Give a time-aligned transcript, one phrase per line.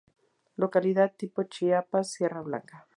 [0.55, 2.87] Localidad tipo: Chiapas: Sierra Blanca.